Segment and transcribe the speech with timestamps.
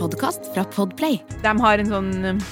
[0.00, 1.20] podkast fra Podplay.
[1.44, 2.48] De har en sånn eh,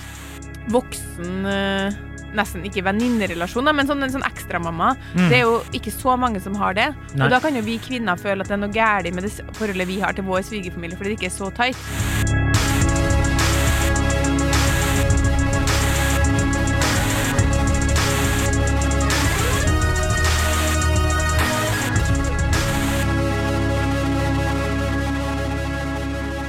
[0.74, 2.04] voksen eh,
[2.36, 4.90] Nesten ikke venninnerelasjoner, men sånn, en sånn ekstramamma.
[5.16, 5.30] Mm.
[5.30, 6.90] Det er jo ikke så mange som har det.
[7.14, 7.24] Nei.
[7.24, 9.88] Og da kan jo vi kvinner føle at det er noe galt med det forholdet
[9.88, 12.17] vi har til vår svigerfamilie, fordi det ikke er så tight.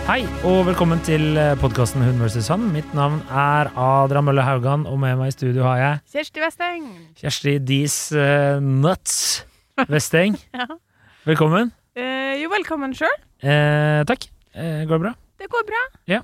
[0.10, 2.48] Hei, og velkommen til podkasten Hun vs.
[2.50, 2.64] Han.
[2.74, 6.88] Mitt navn er Adrian Mølle Haugan, og med meg i studio har jeg Kjersti Westeng.
[7.20, 9.20] Kjersti Dees uh, Nuts
[9.86, 10.40] Vesteng.
[10.58, 10.66] Ja.
[11.30, 11.70] Velkommen.
[11.94, 13.14] Eh, jo, velkommen sjøl.
[13.46, 14.26] Eh, takk.
[14.58, 15.14] Eh, går det bra?
[15.44, 15.84] Det går bra.
[16.10, 16.24] Ja.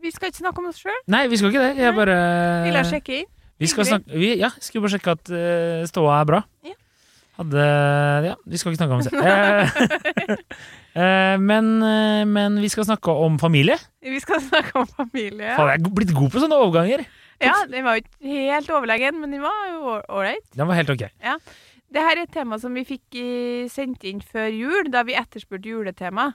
[0.00, 0.96] Vi skal ikke snakke om oss sjøl.
[1.12, 1.74] Nei, vi skal ikke det.
[1.84, 2.16] Jeg bare
[2.70, 3.30] Vil jeg sjekke inn?
[3.60, 6.40] Vi skal snakke Vi, ja, skulle bare sjekke at uh, ståa er bra.
[7.40, 7.44] Ja.
[7.44, 9.12] Hadde Ja, vi skal ikke snakke om det.
[9.16, 10.42] Eh,
[11.02, 13.78] eh, men, eh, men vi skal snakke om familie.
[14.02, 15.54] Vi skal snakke om familie.
[15.56, 17.06] Faen, jeg er blitt god på sånne overganger.
[17.40, 20.44] Ja, den var jo ikke helt overlegen, men den var jo ålreit.
[20.52, 21.06] Den var helt ok.
[21.90, 23.16] Det her er et tema som vi fikk
[23.72, 26.28] sendt inn før jul, da vi etterspurte juletema.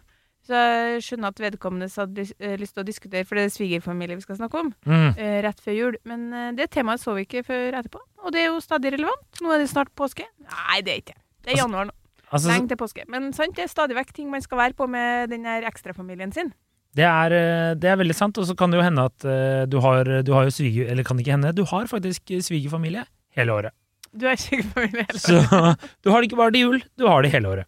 [0.46, 4.18] Så jeg skjønner at vedkommende hadde eh, lyst til å diskutere, for det er svigerfamilie
[4.20, 5.18] vi skal snakke om, Mm.
[5.18, 5.96] eh, rett før jul.
[6.06, 9.42] Men eh, det temaet så vi ikke før etterpå, og det er jo stadig relevant.
[9.42, 10.28] Nå er det snart påske.
[10.46, 11.22] Nei, det er ikke det.
[11.46, 11.96] Det er Altså, januar nå.
[12.32, 13.04] Altså, Lenge til påske.
[13.10, 16.34] Men sant, det er stadig vekk ting man skal være på med den der ekstrafamilien
[16.34, 16.54] sin.
[16.96, 17.30] Det er,
[17.76, 19.26] det er veldig sant, og så kan det jo hende at
[19.70, 20.88] du har, du har jo sviger...
[20.90, 23.04] Eller kan det ikke hende, du har faktisk svigerfamilie
[23.36, 23.74] hele året.
[24.16, 25.84] Du har svigerfamilie hele Så året.
[26.06, 27.68] du har det ikke bare til jul, du har det hele året.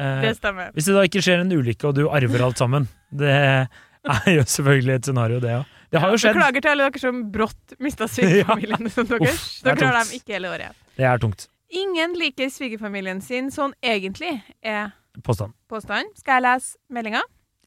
[0.00, 0.70] Eh, Det stemmer.
[0.72, 4.42] hvis det da ikke skjer en ulykke og du arver alt sammen, det er jo
[4.48, 5.76] selvfølgelig et scenario, det òg.
[5.90, 6.36] Det har jo skjedd.
[6.38, 9.34] Beklager til alle dere som brått mista svigerfamilien som deres.
[9.34, 10.78] Uff, er Dere har dem ikke hele året.
[10.96, 11.48] Det er tungt.
[11.70, 14.92] Ingen liker svigerfamilien sin sånn egentlig, er
[15.26, 15.52] Påstand.
[15.70, 16.08] påstanden.
[16.18, 17.20] Skal jeg lese meldinga?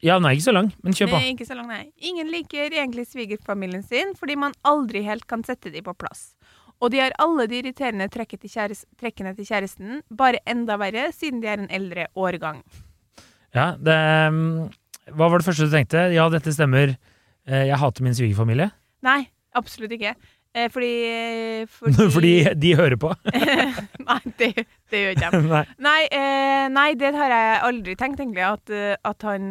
[0.03, 1.19] Ja, den er ikke så lang, men kjør på.
[1.19, 1.85] Nei, ikke så lang, nei.
[2.03, 6.33] Ingen liker egentlig svigerfamilien sin fordi man aldri helt kan sette dem på plass.
[6.83, 8.25] Og de har alle de irriterende til
[8.99, 12.59] trekkene til kjæresten, bare enda verre siden de er en eldre årgang.
[13.55, 13.95] Ja, det,
[14.35, 14.67] mm,
[15.15, 16.09] hva var det første du tenkte?
[16.11, 16.95] Ja, dette stemmer.
[17.47, 18.67] Eh, Jeg hater min svigerfamilie.
[19.05, 19.21] Nei,
[19.55, 20.15] absolutt ikke.
[20.53, 20.91] Eh, fordi
[21.79, 23.13] Fordi, Fordi de hører på.
[24.09, 24.51] Nei, det,
[24.91, 25.41] det gjør ikke de.
[25.55, 25.63] Nei.
[25.87, 28.43] Nei, eh, nei, det har jeg aldri tenkt, egentlig.
[28.43, 29.47] At, eh, at han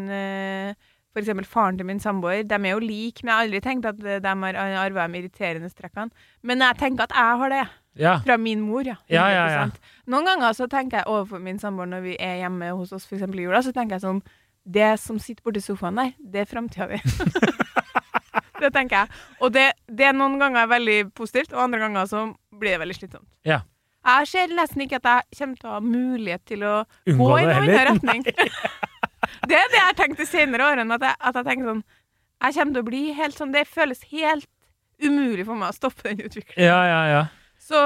[1.21, 2.43] eksempel faren til min samboer.
[2.49, 5.21] De er jo like, men jeg har aldri tenkt at eh, de har arva de
[5.21, 6.11] irriterende strekkene.
[6.43, 7.65] Men jeg tenker at jeg har det.
[8.01, 8.15] Ja.
[8.25, 8.95] Fra min mor, ja.
[9.13, 9.65] Ja, ja, ja.
[10.09, 13.27] Noen ganger så tenker jeg overfor min samboer når vi er hjemme hos oss, f.eks.
[13.29, 14.23] i jula, så tenker jeg sånn
[14.65, 17.01] Det som sitter borti sofaen der, det er framtida di.
[18.63, 19.21] det tenker jeg.
[19.43, 22.25] Og det, det er noen ganger veldig positivt, og andre ganger så
[22.57, 23.29] blir det veldig slitsomt.
[23.45, 23.61] Ja.
[24.03, 26.73] Jeg ser nesten ikke at jeg kommer til å ha mulighet til å
[27.11, 28.25] Unngå gå i noen annen retning.
[29.49, 30.99] det er det jeg har tenkt de senere årene.
[30.99, 31.85] At jeg, at jeg tenker sånn
[32.43, 34.49] Jeg kommer til å bli helt sånn Det føles helt
[35.03, 36.63] umulig for meg å stoppe den utviklingen.
[36.63, 37.23] Ja, ja, ja.
[37.63, 37.79] Så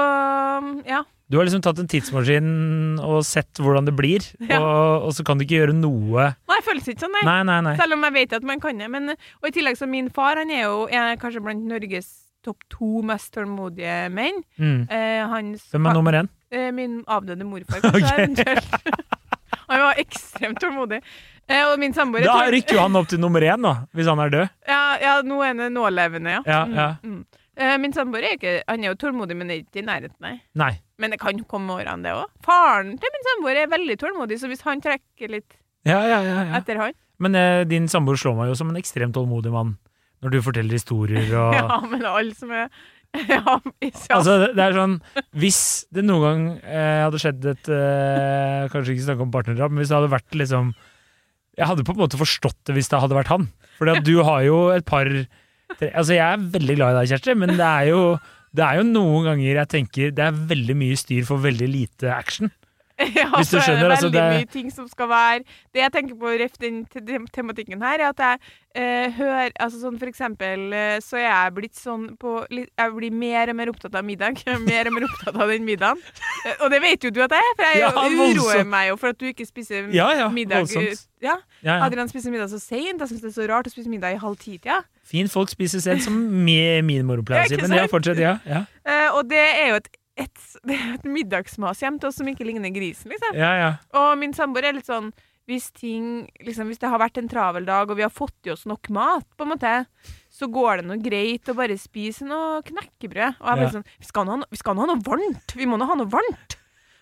[0.85, 0.99] ja.
[1.27, 4.59] Du har liksom tatt en tidsmaskin og sett hvordan det blir, Ja.
[4.61, 7.23] og, og så kan du ikke gjøre noe Nei, det føles ikke sånn, nei.
[7.27, 7.73] Nei, nei, nei.
[7.81, 8.87] Selv om jeg vet at man kan det.
[8.93, 12.13] Men, og i tillegg så min far, han er jo er kanskje blant Norges
[12.47, 14.39] topp to mest tålmodige menn.
[14.61, 14.85] Mm.
[14.93, 16.29] Eh, hans Hvem er nummer én?
[16.53, 18.55] Eh, min avdøde morfar, kanskje.
[18.55, 19.01] Ok.
[19.71, 21.01] han var ekstremt tålmodig.
[21.47, 24.07] Eh, og min samboer Da tror- rykker jo han opp til nummer én, da, hvis
[24.11, 24.49] han er død.
[24.67, 26.41] Ja, ja, nå er nålevende, ja.
[26.45, 26.87] Ja, Mm, ja.
[27.03, 27.25] Mm.
[27.57, 27.81] mm.
[27.81, 30.41] min samboer er ikke Han er jo tålmodig, men er ikke i nærheten, nei.
[30.55, 30.73] Nei.
[30.99, 32.25] Men det kan komme årene, det òg.
[32.43, 36.43] Faren til min samboer er veldig tålmodig, så hvis han trekker litt Ja, ja, ja,
[36.51, 36.57] ja.
[36.59, 39.77] etter han Men eh, din samboer slår meg jo som en ekstremt tålmodig mann
[40.23, 42.67] når du forteller historier og Ja, men alle som er
[43.29, 43.39] ja.
[44.11, 44.97] Altså, det er sånn
[45.37, 45.59] Hvis
[45.95, 49.93] det noen gang eh, hadde skjedd et eh, Kanskje ikke snakke om partnerdrap, men hvis
[49.93, 50.73] det hadde vært liksom
[51.57, 53.47] Jeg hadde på en måte forstått det hvis det hadde vært han.
[53.81, 57.33] At du har jo et par tre, Altså, jeg er veldig glad i deg, Kjersti,
[57.37, 58.01] men det er jo
[58.57, 62.13] det er jo noen ganger jeg tenker det er veldig mye styr for veldig lite
[62.13, 62.49] action.
[63.17, 65.43] Ja, Hvis du så er det er veldig mye ting som skal være
[65.73, 66.79] Det jeg tenker på ref den
[67.33, 68.39] tematikken her, er at jeg
[68.73, 73.13] eh, hører Altså sånn for eksempel eh, så er jeg blitt sånn på Jeg blir
[73.13, 74.41] mer og mer opptatt av middag.
[74.69, 76.01] mer og mer opptatt av den middagen.
[76.45, 77.91] Eh, og det vet jo du at jeg er, for jeg Ja,
[78.41, 80.65] uroer meg jo for at du ikke spiser Ja, ja, middag.
[81.21, 81.37] Ja.
[81.81, 82.97] Adrian spiser middag så seint.
[83.01, 84.81] Jeg syns det er så rart å spise middag i halv ti-tida.
[85.07, 87.61] Fint folk spiser sent, som min mor pleier å Ja, si.
[87.63, 88.19] Men ja, fortsett.
[88.21, 88.65] Ja, ja.
[88.85, 90.43] Eh, og det er jo et, et,
[90.97, 93.37] et middagsmas hjem til oss som ikke ligner grisen, liksom.
[93.37, 93.71] ja, ja.
[93.97, 95.11] Og min samboer er litt sånn
[95.47, 98.51] hvis ting liksom, Hvis det har vært en travel dag, og vi har fått i
[98.51, 99.69] oss nok mat, på en måte,
[100.27, 103.37] så går det noe greit å bare spise noe knekkebrød.
[103.39, 103.69] Og jeg blir Ja.
[103.77, 105.55] sånn vi skal, noe, vi skal nå ha noe varmt!
[105.55, 106.57] Vi må nå ha noe varmt!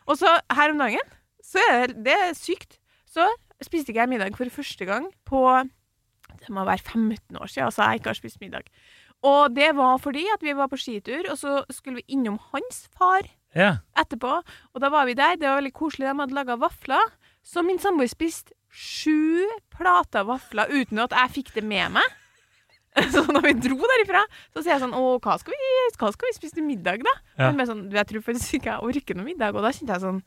[0.06, 1.01] Og så her om dagen,
[1.41, 2.77] så er det, det er sykt,
[3.09, 3.25] så
[3.65, 5.41] spiste ikke jeg middag for første gang på
[6.44, 8.69] Det må være 15 år siden, altså jeg ikke har spist middag.
[9.25, 12.83] Og det var fordi at vi var på skitur, og så skulle vi innom hans
[12.98, 13.25] far
[13.56, 13.77] Ja.
[13.98, 14.36] etterpå.
[14.75, 15.38] Og da var vi der.
[15.39, 16.10] Det var veldig koselig.
[16.12, 17.13] De hadde laga vafler.
[17.45, 22.04] Så min samboer spiste sju plater vafler uten at jeg fikk det med meg.
[23.12, 24.22] Så når vi dro derifra,
[24.56, 27.13] så sier jeg sånn Å, hva skal vi, hva skal vi spise til middag, da?
[27.38, 27.50] Ja.
[27.51, 29.56] Men sånn, jeg tror faktisk ikke jeg orker noe middag.
[29.56, 30.21] Og da kjente jeg sånn.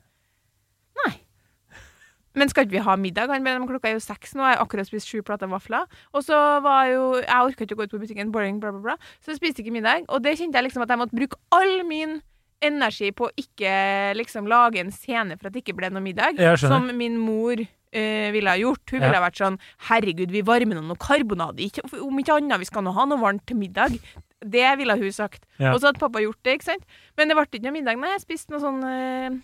[2.39, 3.33] Men skal ikke vi ha middag?
[3.35, 5.87] Han men klokka er jo seks nå, jeg har akkurat spist sju plater vafler.
[6.15, 8.81] Og så var jo Jeg orka ikke å gå ut på butikken, boring, bla, bla,
[8.81, 8.97] bla.
[9.21, 10.07] Så jeg spiste ikke middag.
[10.09, 12.21] Og det kjente jeg liksom at jeg måtte bruke all min
[12.65, 13.73] energi på å ikke
[14.19, 16.39] liksom lage en scene for at det ikke ble noe middag.
[16.59, 18.83] Som min mor eh, ville ha gjort.
[18.91, 19.07] Hun Ja.
[19.07, 19.59] ville ha vært sånn
[19.91, 21.63] Herregud, vi varmer noe karbonade.
[21.63, 23.95] Ikke, om ikke annet, vi skal nå ha noe varmt til middag.
[24.43, 25.47] Det ville hun sagt.
[25.59, 25.73] Ja.
[25.73, 26.85] Og så hadde pappa gjort det, ikke sant.
[27.17, 27.99] Men det ble ikke noe middag.
[27.99, 29.39] Nei, jeg spiste noe sånn eh,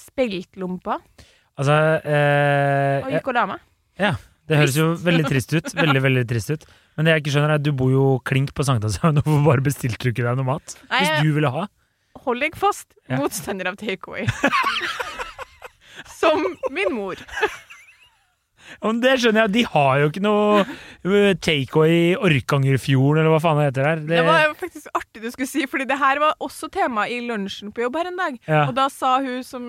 [0.00, 1.00] speltlomper
[1.58, 3.64] Altså eh, og gikk og la meg.
[4.50, 5.68] Det høres jo veldig trist ut.
[5.78, 6.64] Veldig, veldig trist ut.
[6.96, 9.62] Men det jeg ikke skjønner er at du bor jo klink på Sankthanshaugen, hvorfor bare
[9.64, 10.74] bestilte du ikke deg noe mat?
[10.90, 11.66] Nei, Hvis du ville ha.
[12.24, 13.20] Hold deg fast, Ja.
[13.22, 14.26] motstander av takeaway.
[16.20, 16.42] Som
[16.74, 17.20] min mor.
[18.82, 23.40] Men det skjønner jeg, de har jo ikke noe uh, takeaway i Orkangerfjorden, eller hva
[23.42, 24.04] faen det heter der.
[24.10, 27.72] Det var faktisk artig du skulle si, fordi det her var også tema i lunsjen
[27.74, 28.38] på jobb her en dag.
[28.46, 28.62] ja.
[28.68, 29.66] Og da sa hun som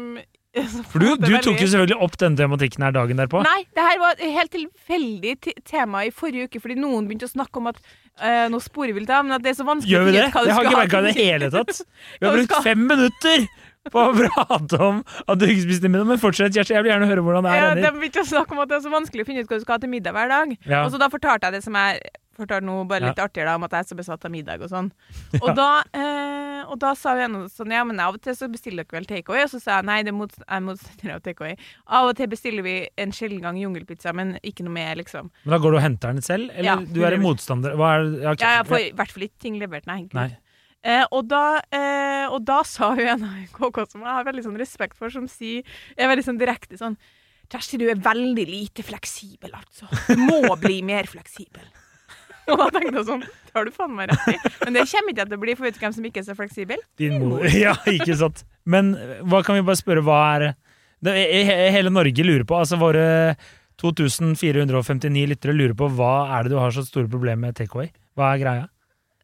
[0.52, 3.40] For du, du tok jo selvfølgelig opp denne tematikken her dagen derpå.
[3.46, 7.62] Nei, det her var helt tilfeldig tema i forrige uke, fordi noen begynte å snakke
[7.62, 10.08] om at uh, nå sporer vi litt av, men at det er så vanskelig Gjør
[10.10, 10.26] vi det?
[10.28, 11.84] Jeg har ikke merka det i det hele tatt.
[12.20, 13.46] Vi har brukt fem minutter
[13.92, 16.76] på å prate om at du ikke spiste middag, men fortsett, Kjersti.
[16.76, 17.64] Jeg vil gjerne høre hvordan det er.
[17.64, 19.62] Ja, de begynte å snakke om at det er så vanskelig å finne ut hva
[19.62, 20.52] du skal ha til middag hver dag.
[20.68, 20.84] Ja.
[20.84, 22.04] Og så da fortalte jeg det som jeg
[22.38, 24.72] fortalte noe bare litt artigere, da, om at jeg er så besatt av middag og
[24.72, 24.90] sånn.
[25.42, 28.86] Og, da, eh, og da sa hun sånn, ja, men av og til så bestiller
[28.86, 29.46] dere vel takeaway?
[29.46, 31.58] Og så sa jeg nei, det er er motstander av takeaway.
[31.88, 35.32] Av og til bestiller vi en sjelden gang jungelpizza, men ikke noe mer, liksom.
[35.44, 37.76] Men da går du og henter den selv, eller Ja, du er en motstander?
[37.80, 38.08] Hva er?
[38.22, 38.46] Ja, okay.
[38.46, 40.04] Ja, jeg får i hvert fall ikke ting levert, nei.
[40.06, 40.18] Gud.
[40.18, 40.30] Nei.
[40.82, 44.46] Eh, og, da, eh, og da sa hun en av KK som jeg har veldig
[44.48, 45.66] sånn respekt for, som sier
[45.98, 46.98] er veldig sånn direkte sånn
[47.52, 49.90] Kjersti, du er veldig lite fleksibel, altså.
[50.08, 51.66] Du må bli mer fleksibel.
[52.52, 54.36] Og da tenkte jeg sånn Det har du faen meg rett i.
[54.66, 56.36] Men det kommer ikke til å bli, for vet du hvem som ikke er så
[56.38, 56.84] fleksibel?
[57.02, 57.46] Din mor.
[57.64, 58.44] Ja, ikke sant.
[58.66, 58.94] Men
[59.30, 60.46] hva kan vi bare spørre, hva er
[61.02, 61.16] det,
[61.74, 63.06] Hele Norge lurer på, altså våre
[63.82, 67.90] 2459 lyttere lurer på hva er det du har så store problemer med takeaway?
[68.18, 68.68] Hva er greia?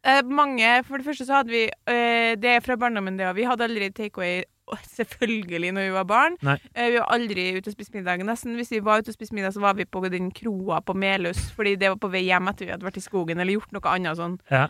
[0.08, 3.36] Eh, mange, For det første så hadde vi eh, Det er fra barndommen, det òg.
[3.38, 4.42] Vi hadde aldri takeaway,
[4.98, 6.36] selvfølgelig, når vi var barn.
[6.42, 6.56] Nei.
[6.74, 8.24] Eh, vi var aldri ute og spiste middag.
[8.26, 10.94] Nesten hvis vi var ute og spiste middag, så var vi på den kroa på
[10.96, 13.72] Melhus, fordi det var på vei hjem etter vi hadde vært i skogen eller gjort
[13.76, 14.68] noe annet sånn Ja.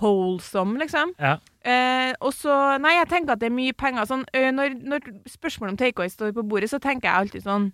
[0.00, 1.12] wholesome, liksom.
[1.18, 1.38] Ja.
[1.64, 4.06] Eh, og så Nei, jeg tenker at det er mye penger.
[4.08, 7.72] Sånn, når, når spørsmålet om takeaway står på bordet, så tenker jeg alltid sånn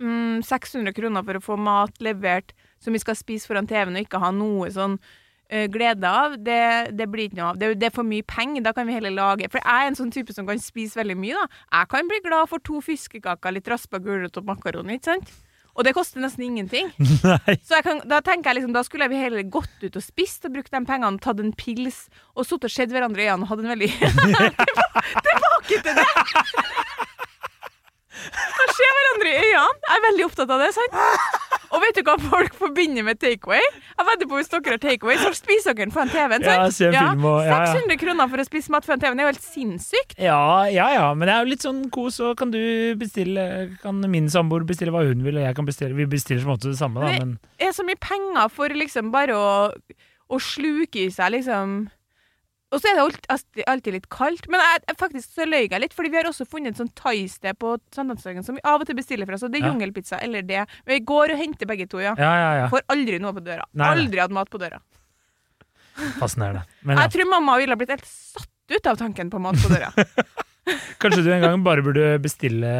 [0.00, 4.06] mm, 600 kroner for å få mat levert som vi skal spise foran TV-en, og
[4.06, 4.98] ikke ha noe sånn
[5.70, 6.60] glede av, det,
[6.96, 7.58] det blir ikke noe av.
[7.60, 8.64] Det, det er for mye penger.
[8.64, 11.16] Da kan vi heller lage For jeg er en sånn type som kan spise veldig
[11.20, 11.64] mye, da.
[11.80, 15.34] Jeg kan bli glad for to fiskekaker, litt raspa gulrot og makaroni, ikke sant?
[15.74, 16.90] Og det koster nesten ingenting.
[17.26, 17.56] Nei.
[17.66, 20.46] Så jeg kan, da tenker jeg liksom, da skulle vi heller gått ut og spist
[20.46, 22.04] og brukt de pengene, tatt en pils
[22.34, 23.90] og sittet og sett hverandre i øynene og hatt en veldig
[25.26, 26.06] Tilbake til det!
[28.24, 29.80] Å se hverandre i øynene.
[29.84, 30.70] Jeg er veldig opptatt av det.
[30.76, 30.94] sant?
[31.74, 33.62] Og vet du hva folk forbinder med takeaway?
[33.98, 36.44] Jeg vedder på Hvis dere har takeaway, så spiser dere foran TV-en.
[36.46, 37.72] Ja, en film og- ja, ja.
[37.74, 40.14] 600 kroner for å spise mat foran TV-en det er jo helt sinnssykt.
[40.22, 40.38] Ja,
[40.70, 42.60] ja, ja, men det er jo litt sånn kos, og kan du
[43.00, 43.46] bestille
[43.82, 46.70] Kan min samboer bestille hva hun vil, og jeg kan bestille Vi bestiller som ofte
[46.70, 49.72] det samme, da, men Det er så mye penger for liksom bare å,
[50.30, 51.90] å sluke i seg, liksom.
[52.74, 54.48] Og så er det alltid, alltid litt kaldt.
[54.50, 57.54] Men jeg, faktisk så løy jeg litt, fordi vi har også funnet et sånt thaisted
[57.62, 59.38] på Sankthanshaugen som vi av og til bestiller fra.
[59.38, 59.72] Så det er Ja.
[59.72, 60.64] jungelpizza eller det.
[60.90, 62.16] Vi går og henter begge to, ja.
[62.18, 62.66] Ja, ja, ja.
[62.72, 63.62] Får aldri noe på døra.
[63.78, 63.92] Nei.
[63.94, 64.80] Aldri hatt mat på døra.
[66.18, 66.64] Fascinerende.
[66.82, 66.98] Men.
[67.04, 69.92] Jeg tror mamma ville ha blitt helt satt ut av tanken på mat på døra.
[71.02, 72.70] Kanskje du en gang bare burde bestille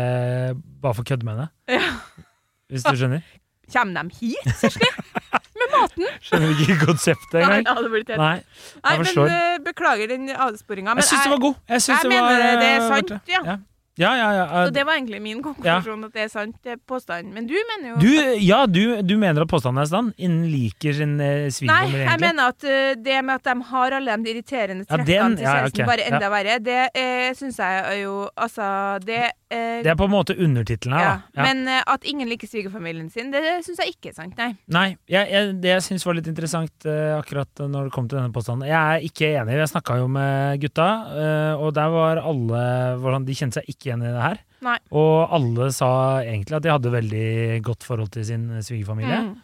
[0.82, 1.48] bare for kødd med henne?
[1.70, 2.24] Ja.
[2.72, 3.22] Hvis du skjønner?
[3.72, 4.88] Kommer de hit, Kjersti?
[5.96, 6.16] Med?
[6.26, 8.38] Skjønner ikke konseptet Nei, det blitt helt Nei.
[8.84, 10.96] Nei, men eh, beklager den avsporinga.
[11.00, 11.62] Jeg syns det var god.
[11.68, 13.60] Jeg, jeg det var, mener det er eh, sant, ja.
[13.94, 14.66] Ja, ja, ja.
[14.66, 17.30] Så det var egentlig min konklusjon, at det er sant, påstanden.
[17.34, 18.10] Men du mener jo Du,
[18.42, 20.10] ja, du, du mener at påstanden er sann?
[20.18, 24.16] Innen liker sin eh, Nei, jeg mener at uh, det med at de har alle
[24.24, 28.66] de irriterende trekkene til kjæresten, ok, bare enda verre, det uh, syns jeg jo Altså,
[29.06, 29.22] det
[29.54, 31.12] eh, Det er på en måte undertittelen her, ja.
[31.30, 31.38] da.
[31.38, 31.46] Ja.
[31.48, 34.50] Men eh, at ingen liker svigerfamilien sin, det, det syns jeg ikke er sant, nei.
[34.74, 38.20] Nei, jeg, jeg, det jeg syns var litt interessant eh, akkurat når det kom til
[38.20, 39.56] denne påstanden Jeg er ikke enig.
[39.62, 40.90] Jeg snakka jo med gutta,
[41.22, 42.66] eh, og der var alle
[43.00, 44.44] hvordan De kjente seg ikke igjen i det her.
[44.64, 44.76] Nei.
[44.96, 45.90] Og alle sa
[46.24, 47.32] egentlig at de hadde veldig
[47.64, 49.24] godt forhold til sin svigerfamilie.
[49.26, 49.34] Mm.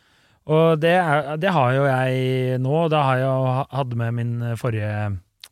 [0.50, 4.16] Og det, er, det har jo jeg nå, og det har jeg jo hatt med
[4.16, 4.94] min forrige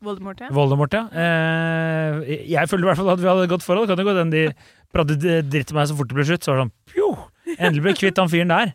[0.05, 0.49] Voldemort, ja.
[0.55, 1.01] Voldemort, ja.
[1.11, 3.89] Eh, jeg følte i hvert fall at vi hadde et godt forhold.
[3.89, 4.43] Kan det gå den de
[4.95, 7.09] pratet dritt til meg så fort det ble slutt, så var det sånn pjo!
[7.57, 8.73] Endelig ble kvitt han fyren der.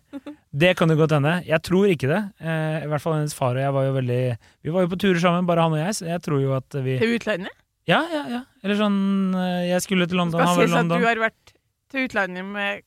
[0.54, 1.34] Det kan jo godt hende.
[1.46, 2.20] Jeg tror ikke det.
[2.42, 4.22] Eh, I hvert fall hennes far og jeg var jo veldig
[4.66, 6.78] Vi var jo på turer sammen, bare han og jeg, så jeg tror jo at
[6.84, 7.54] vi Til utlandet?
[7.90, 8.40] Ja, ja, ja.
[8.64, 8.98] Eller sånn
[9.36, 11.54] eh, Jeg skulle til London, Skal han var i sies at du har vært
[11.94, 12.84] til utlandet med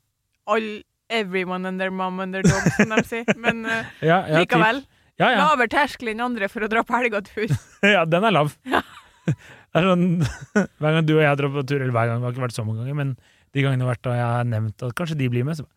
[0.48, 0.70] all,
[1.10, 3.28] everyone and their mom and their dog, som de sier.
[3.40, 4.84] Men uh, Ja, ja, typ.
[5.18, 5.38] Ja, ja.
[5.42, 7.54] Lavere terskel enn andre for å dra på helgetur.
[7.96, 8.54] ja, den er lav.
[9.28, 10.06] Det er sånn,
[10.80, 12.56] hver gang du og jeg drar på tur, eller hver gang, det har ikke vært
[12.56, 13.10] så mange ganger, men
[13.54, 15.68] de gangene jeg har vært og jeg har nevnt at kanskje de blir med, så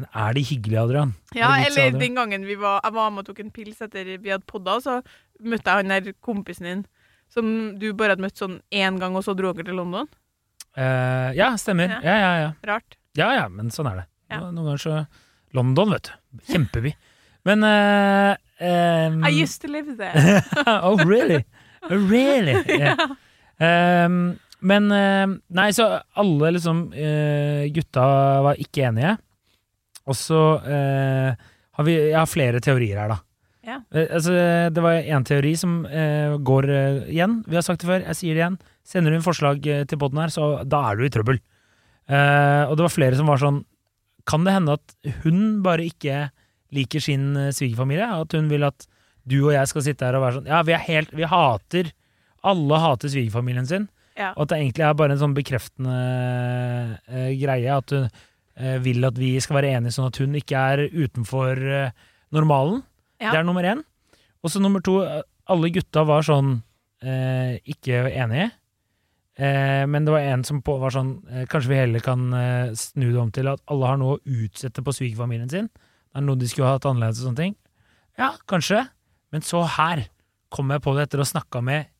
[0.00, 1.12] Men er de hyggelige, Adrian?
[1.36, 3.78] Ja, Er det eller den gangen vi var, jeg var med og tok en pils
[3.84, 4.96] etter vi hadde podda, så
[5.40, 6.82] møtte jeg han der kompisen din
[7.32, 7.46] som
[7.78, 10.08] du bare hadde møtt sånn én gang, og så dro dere til London.
[10.76, 11.96] Uh, ja, stemmer.
[11.96, 12.00] Ja.
[12.04, 12.50] Ja, ja, ja.
[12.68, 12.98] Rart.
[13.16, 14.06] Ja, ja, men sånn er det.
[14.32, 14.42] Ja.
[14.50, 14.96] Noen ganger så
[15.56, 16.42] London, vet du.
[16.50, 16.92] Kjempeby.
[17.46, 20.42] Men eh, em, I used to live there.
[20.66, 21.44] Oh, really?
[21.86, 22.56] Oh, really?
[22.66, 22.96] Yeah.
[23.60, 28.06] Um, men em, Nei, så alle liksom eh, Gutta
[28.42, 29.12] var ikke enige.
[30.06, 31.46] Og så uh,
[31.76, 33.18] har vi Jeg har flere teorier her, da.
[33.66, 33.80] Ja.
[33.90, 34.34] Uh, altså,
[34.70, 36.70] det var én teori som uh, går
[37.10, 37.40] igjen.
[37.46, 38.58] Vi har sagt det før, jeg sier det igjen.
[38.86, 41.40] Sender du inn forslag til poden her, så da er du i trøbbel.
[42.06, 43.56] Og det var flere som var sånn
[44.30, 44.92] Kan det hende at
[45.24, 46.28] hun bare ikke
[46.74, 48.06] liker sin eh, svigerfamilie?
[48.22, 48.86] At hun vil at
[49.26, 51.88] du og jeg skal sitte her og være sånn Ja, vi er helt Vi hater
[52.46, 53.88] Alle hater svigerfamilien sin.
[54.16, 54.30] Ja.
[54.36, 55.96] Og at det egentlig er bare en sånn bekreftende
[57.10, 57.72] uh, greie.
[57.74, 61.58] At hun uh, vil at vi skal være enige, sånn at hun ikke er utenfor
[61.58, 62.06] uh,
[62.36, 62.78] normalen.
[63.18, 63.32] Ja.
[63.32, 63.82] Det er nummer én.
[64.46, 65.00] Og så nummer to,
[65.50, 66.60] alle gutta var sånn
[67.02, 68.46] ikke enige.
[69.36, 71.10] Men det var en som på, var sånn
[71.50, 72.22] Kanskje vi heller kan
[72.78, 75.68] snu det om til at alle har noe å utsette på svigerfamilien sin.
[76.16, 77.54] Det er noe de skulle hatt annerledes og sånne ting.
[78.16, 78.86] Ja, kanskje.
[79.28, 80.06] Men så her
[80.48, 81.90] kom jeg på det etter å ha snakka med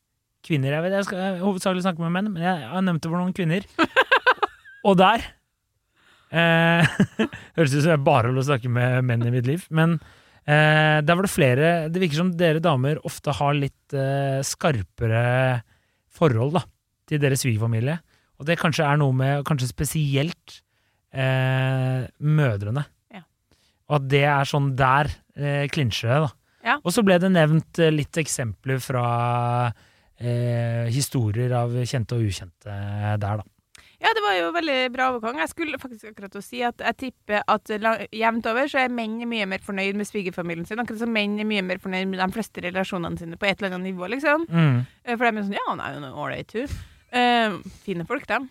[0.41, 0.73] kvinner.
[0.73, 3.35] Jeg vet jeg skal hovedsakelig snakke med menn, men jeg har nevnt det for noen
[3.37, 3.67] kvinner.
[4.89, 5.21] og der
[6.33, 6.97] eh,
[7.59, 9.69] Høres ut som jeg bare holder å snakke med menn i mitt liv.
[9.69, 9.99] Men
[10.49, 15.23] eh, der var det flere Det virker som dere damer ofte har litt eh, skarpere
[16.09, 16.65] forhold da,
[17.05, 18.01] til deres svigerfamilie.
[18.41, 20.61] Og det kanskje er noe med Kanskje spesielt
[21.13, 22.89] eh, mødrene.
[23.87, 26.31] Og at det er sånn der eh, klinsjer det, da.
[26.67, 26.79] Ja.
[26.83, 29.05] Og så ble det nevnt eh, litt eksempler fra
[30.19, 32.73] eh, historier av kjente og ukjente
[33.21, 33.45] der, da.
[33.97, 35.39] Ja, det var jo veldig bra overgang.
[35.41, 37.71] Jeg skulle faktisk akkurat å si at jeg tipper at
[38.13, 40.77] jevnt over så er menn mye mer fornøyd med svigerfamilien sin.
[40.83, 43.73] Akkurat som menn er mye mer fornøyd med de fleste relasjonene sine på et eller
[43.73, 44.45] annet nivå, liksom.
[44.51, 44.77] Mm.
[45.01, 46.77] Eh, For de er sånn Ja, han er jo noe ålreit, hun.
[47.07, 48.49] Uh, fine folk, dem.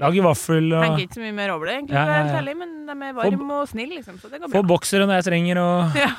[0.00, 2.22] Lager vaffel og Tenker ikke så mye mer over det, egentlig, Ja, ja, ja.
[2.22, 4.68] helt ærlig, men de er varme og snille, liksom, så det går få bra.
[4.72, 6.12] boksere når jeg trenger, og Ja,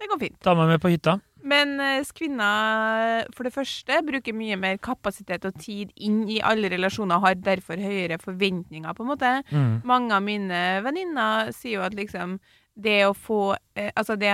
[0.00, 0.36] det går fint.
[0.44, 1.16] ta meg med på hytta.
[1.44, 6.70] Men eh, kvinner, for det første, bruker mye mer kapasitet og tid inn i alle
[6.72, 9.32] relasjoner, og har derfor høyere forventninger, på en måte.
[9.52, 9.74] Mm.
[9.84, 12.38] Mange av mine venninner sier jo at liksom
[12.74, 14.32] det å få eh, Altså det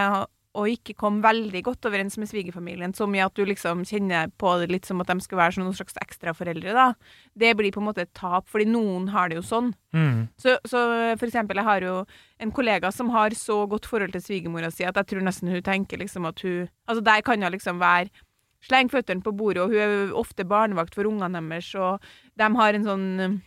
[0.59, 4.57] å ikke komme veldig godt overens med svigerfamilien, så mye at du liksom kjenner på
[4.59, 6.89] det litt som at de skal være noen slags ekstraforeldre, da,
[7.39, 9.71] det blir på en måte et tap, fordi noen har det jo sånn.
[9.95, 10.27] Mm.
[10.41, 10.83] Så, så
[11.21, 11.95] for eksempel, jeg har jo
[12.43, 15.63] en kollega som har så godt forhold til svigermora si at jeg tror nesten hun
[15.67, 18.11] tenker liksom at hun Altså der kan hun liksom være
[18.61, 22.03] Sleng føttene på bordet, og hun er ofte barnevakt for ungene deres, og
[22.37, 23.39] de har en sånn eh,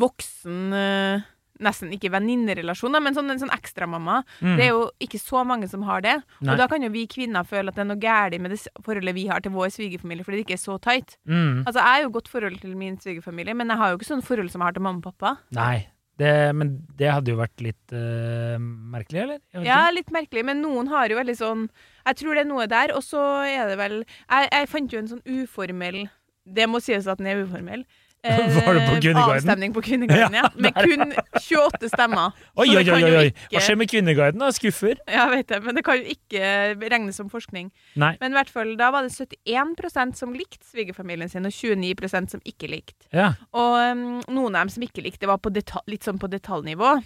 [0.00, 1.26] voksen eh,
[1.60, 4.22] Nesten ikke venninnerelasjoner, men sånn, en sånn ekstramamma.
[4.40, 4.56] Mm.
[4.56, 6.16] Det er jo ikke så mange som har det.
[6.40, 6.54] Nei.
[6.54, 9.16] Og da kan jo vi kvinner føle at det er noe galt med det forholdet
[9.16, 11.16] vi har til vår svigerfamilie, fordi det ikke er så tight.
[11.28, 11.62] Mm.
[11.66, 14.26] Altså, jeg har jo godt forhold til min svigerfamilie, men jeg har jo ikke sånn
[14.26, 15.36] forhold som jeg har til mamma og pappa.
[15.56, 15.88] Nei.
[16.20, 19.38] Det, men det hadde jo vært litt uh, merkelig, eller?
[19.56, 19.94] Ja, ikke.
[19.96, 21.62] litt merkelig, men noen har jo veldig sånn
[22.04, 25.00] Jeg tror det er noe der, og så er det vel Jeg, jeg fant jo
[25.00, 26.02] en sånn uformell
[26.44, 27.86] Det må sies at den er uformell.
[28.22, 28.36] Eh,
[28.66, 29.16] Var det på Kvinneguiden?
[29.36, 30.48] Avstemning på Kvinneguiden, ja.
[30.60, 32.34] Med kun 28 stemmer.
[32.60, 33.22] Oi, oi, oi, oi!
[33.30, 34.42] ikke- Hva skjer med Kvinneguiden?
[34.42, 34.50] da?
[34.52, 34.98] Skuffer?
[35.08, 36.50] Jeg vet det, men det kan jo ikke
[36.92, 37.70] regnes som forskning.
[37.96, 38.12] Nei.
[38.20, 42.44] Men i hvert fall, da var det 71% som likte svigerfamilien sin, og 29% som
[42.44, 43.08] ikke likte.
[43.16, 43.30] Ja.
[43.56, 46.98] Og um, noen av dem som ikke likte, var på litt sånn på detaljnivå.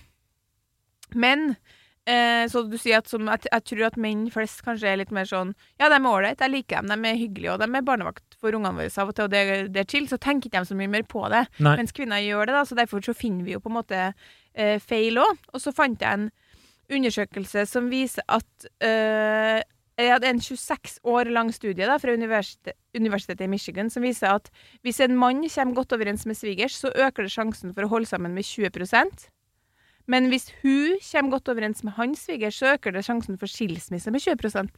[1.14, 1.52] Men
[2.10, 5.12] eh, så du sier at som, jeg, jeg tror at menn flest kanskje er litt
[5.14, 7.86] mer sånn Ja, de er ålreit, jeg liker dem, de er hyggelige, og de er
[7.86, 9.42] barnevakt for ungene våre av og til, og det,
[9.74, 11.46] det er chill, så tenker ikke de så mye mer på det.
[11.64, 11.74] Nei.
[11.80, 14.76] Mens kvinner gjør det, da, så derfor så finner vi jo på en måte eh,
[14.84, 15.40] feil òg.
[15.54, 16.28] Og så fant jeg en
[16.92, 19.62] undersøkelse som viser at eh,
[19.94, 24.36] jeg hadde en 26 år lang studie da, fra universitet, Universitetet i Michigan som viser
[24.36, 24.50] at
[24.86, 28.06] hvis en mann kommer godt overens med svigers, så øker det sjansen for å holde
[28.10, 29.28] sammen med 20%
[30.06, 34.12] Men hvis hun kommer godt overens med hans sviger, så øker det sjansen for skilsmisse
[34.14, 34.68] med 20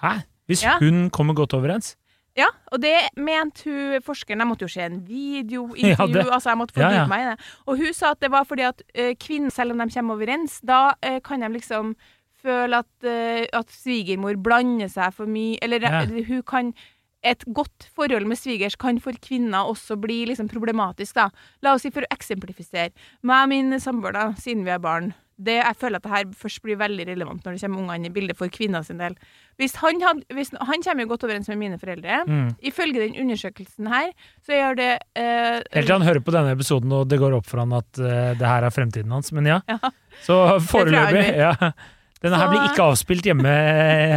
[0.00, 0.22] Hæ?
[0.48, 0.78] Hvis Ja.
[0.80, 1.96] hun kommer godt overens?
[2.40, 4.40] Ja, og det mente hun forskeren.
[4.42, 7.08] Jeg måtte jo se en video, intervju, ja, altså jeg måtte Ja, fordype ja.
[7.12, 7.50] meg i det.
[7.66, 10.60] Og hun sa at det var fordi at uh, kvinner, selv om de kommer overens,
[10.66, 11.94] da uh, kan de liksom
[12.40, 16.00] føle at, uh, at svigermor blander seg for mye, eller Ja.
[16.06, 16.72] eh, hun kan
[17.22, 21.26] et godt forhold med svigers kan for kvinner også bli liksom problematisk, da.
[21.60, 22.94] La oss si for å eksemplifisere.
[23.28, 26.32] Meg og min samboer, da, siden vi er barn, det, jeg føler at det her
[26.36, 29.14] først blir veldig relevant når det kommer ungene i bildet for kvinner sin del.
[29.60, 32.22] Hvis han, had, hvis, han kommer jo godt overens med mine foreldre.
[32.28, 32.50] Mm.
[32.70, 34.10] Ifølge den undersøkelsen her,
[34.46, 37.48] så gjør det eh, Helt til han hører på denne episoden og det går opp
[37.48, 39.32] for han at eh, det her er fremtiden hans.
[39.36, 39.78] Men ja, Ja.
[40.24, 41.54] så foreløpig ja.
[42.20, 43.52] Denne her blir ikke avspilt hjemme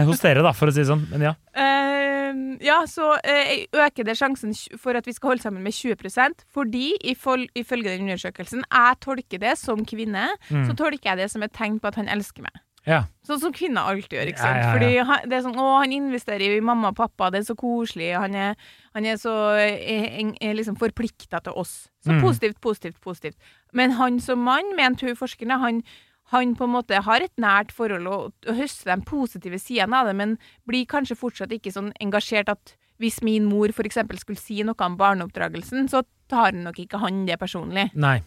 [0.09, 1.05] hos dere, da, for å si det sånn.
[1.13, 1.33] Men ja.
[1.55, 3.53] Uh, ja, så uh,
[3.85, 8.65] øker det sjansen for at vi skal holde sammen med 20 fordi ifølge den undersøkelsen,
[8.67, 10.67] jeg tolker det som kvinne, Mm.
[10.67, 12.59] så tolker jeg det som et tegn på at han elsker meg.
[12.85, 13.05] ja.
[13.23, 14.27] Sånn som kvinner alltid gjør.
[14.33, 14.57] ikke sant?
[14.59, 14.71] ja, ja.
[14.73, 17.55] Fordi han, det er sånn, å, han investerer i mamma og pappa, det er så
[17.55, 18.55] koselig, han er,
[18.93, 21.87] han er så er, er liksom forplikta til oss.
[22.03, 22.19] Så Mm.
[22.21, 23.37] positivt, positivt, positivt.
[23.71, 25.83] Men han som mann, mente hun forskerne, han,
[26.31, 30.09] han på en måte har et nært forhold og, og høster de positive sidene av
[30.09, 30.37] det, men
[30.69, 33.99] blir kanskje fortsatt ikke sånn engasjert at hvis min mor f.eks.
[34.21, 37.89] skulle si noe om barneoppdragelsen, så tar nok ikke han det personlig.
[37.93, 38.21] Nei.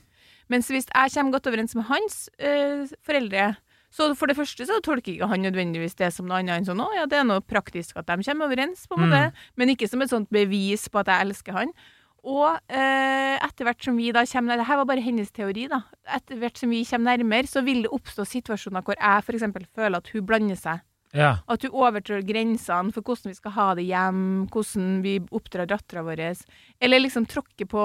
[0.52, 3.54] Mens hvis jeg kommer godt overens med hans øh, foreldre,
[3.90, 6.82] så for det første så tolker ikke han nødvendigvis det som noe annet enn sånn
[6.82, 9.22] å ja, det er noe praktisk at de kommer overens, på en måte,
[9.56, 11.72] men ikke som et sånt bevis på at jeg elsker han.
[12.26, 15.78] Og eh, etter hvert som vi da kommer Dette var bare hennes teori, da.
[16.16, 19.44] Etter hvert som vi kommer nærmere, så vil det oppstå situasjoner hvor jeg f.eks.
[19.78, 20.82] føler at hun blander seg.
[21.16, 21.36] Ja.
[21.48, 26.02] At hun overtrår grensene for hvordan vi skal ha det hjem, hvordan vi oppdrar dattera
[26.04, 26.24] vår.
[26.82, 27.84] Eller liksom tråkker på,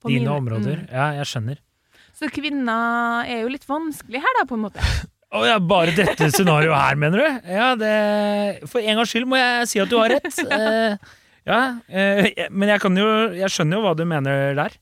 [0.00, 0.84] på Dine mine- områder.
[0.86, 0.92] Mm.
[0.94, 1.58] Ja, jeg skjønner.
[2.16, 4.84] Så kvinner er jo litt vanskelig her, da, på en måte.
[5.36, 7.50] Å ja, bare dette scenarioet her, mener du?
[7.54, 7.90] Ja, det
[8.66, 10.40] For en gangs skyld må jeg si at du har rett.
[10.50, 10.96] Eh,
[11.46, 14.76] ja, eh, men jeg jo Jeg skjønner jo hva du mener der.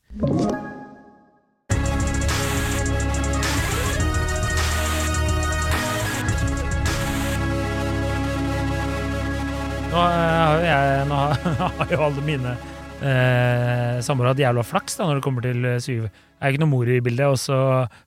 [9.88, 11.20] Nå eh, har jo jeg Nå
[11.80, 12.54] har jo alle mine
[13.02, 16.08] eh, samboere hatt jævla flaks da når det kommer til eh, syv.
[16.38, 17.56] Er ikke noe mor i bildet, og så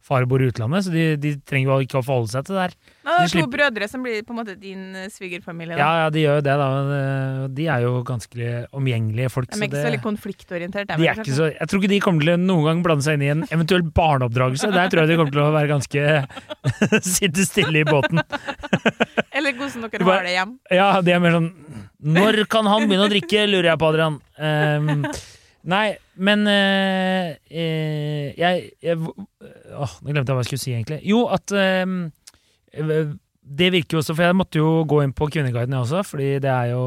[0.08, 2.62] far bor i utlandet, så de, de trenger jo ikke å forholde seg til det
[2.64, 2.76] der.
[3.02, 5.74] Nå er det De to brødre som blir på en måte din eh, svigerfamilie.
[5.76, 5.82] Da.
[5.82, 6.68] Ja, ja, de gjør jo det, da.
[6.98, 9.50] eh, De er jo ganske omgjengelige folk.
[9.50, 10.94] De er så ikke det, så veldig konfliktorientert.
[10.94, 13.18] de er ikke så, jeg tror ikke de kommer til å noen gang blande seg
[13.20, 14.72] inn i en eventuell barneoppdragelse.
[14.76, 16.08] Der tror jeg de kommer til å være ganske
[17.16, 18.22] Sitte stille i båten.
[19.36, 20.56] Eller hvordan dere har det hjem.
[20.76, 21.52] Ja, de er mer sånn
[22.16, 24.18] Når kan han begynne å drikke, lurer jeg på, Adrian.
[24.42, 25.06] Um,
[25.72, 25.86] nei,
[26.22, 31.00] men eh, eh, jeg, jeg Åh, nå glemte jeg hva jeg skulle si, egentlig.
[31.08, 35.74] Jo, at eh, Det virker jo også, for jeg måtte jo gå inn på Kvinneguiden
[35.74, 36.84] jeg også, fordi det er jo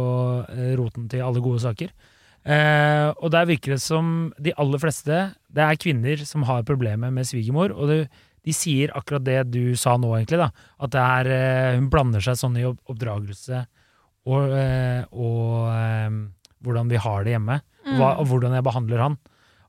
[0.52, 1.90] eh, roten til alle gode saker.
[2.44, 5.16] Eh, og der virker det som de aller fleste
[5.48, 7.74] Det er kvinner som har problemer med svigermor.
[7.74, 7.98] Og det,
[8.44, 10.44] de sier akkurat det du sa nå, egentlig.
[10.44, 13.64] da At det er, eh, hun blander seg sånn i oppdragelse
[14.24, 14.52] og,
[15.12, 15.66] og
[16.64, 17.58] hvordan vi har det hjemme.
[17.84, 17.98] Mm.
[18.00, 19.20] Hva, og hvordan jeg behandler han.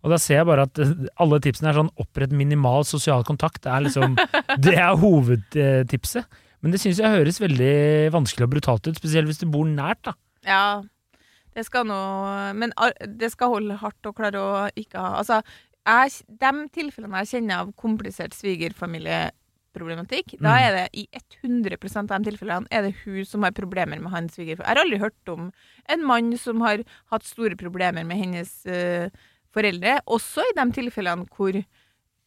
[0.06, 3.64] Og da ser jeg bare at eh, alle tipsene er sånn opprett minimal sosial kontakt.
[3.66, 4.18] Det er liksom
[4.66, 6.42] Det er hovedtipset.
[6.64, 7.76] Men det syns jeg høres veldig
[8.16, 10.16] vanskelig og brutalt ut, spesielt hvis du bor nært, da.
[10.46, 10.66] Ja,
[11.56, 12.00] det skal nå
[12.58, 12.74] Men
[13.18, 15.40] det skal holde hardt og klare å ikke ha Altså,
[15.86, 18.34] jeg, de tilfellene jeg kjenner av komplisert
[19.76, 20.62] svigerfamilieproblematikk, da Mm.
[20.62, 21.08] er det i
[21.44, 24.66] 100% av de tilfellene er det hun som har problemer med hans svigerfar.
[24.66, 25.52] Jeg har aldri hørt om
[25.90, 29.10] en mann som har hatt store problemer med hennes uh,
[29.54, 31.54] foreldre, også i de tilfellene hvor